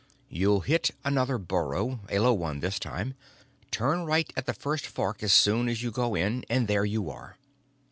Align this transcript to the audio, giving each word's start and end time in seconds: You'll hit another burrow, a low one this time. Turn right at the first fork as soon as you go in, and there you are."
You'll 0.29 0.61
hit 0.61 0.89
another 1.05 1.37
burrow, 1.37 1.99
a 2.09 2.17
low 2.17 2.33
one 2.33 2.59
this 2.59 2.79
time. 2.79 3.13
Turn 3.69 4.03
right 4.03 4.33
at 4.35 4.47
the 4.47 4.53
first 4.55 4.87
fork 4.87 5.21
as 5.21 5.31
soon 5.31 5.69
as 5.69 5.83
you 5.83 5.91
go 5.91 6.15
in, 6.15 6.43
and 6.49 6.67
there 6.67 6.85
you 6.85 7.11
are." 7.11 7.37